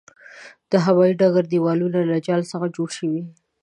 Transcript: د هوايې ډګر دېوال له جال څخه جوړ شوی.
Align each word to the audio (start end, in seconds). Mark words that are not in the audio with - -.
د 0.71 0.73
هوايې 0.85 1.17
ډګر 1.19 1.45
دېوال 1.51 1.77
له 2.11 2.17
جال 2.27 2.41
څخه 2.51 2.65
جوړ 2.75 2.89
شوی. 2.97 3.21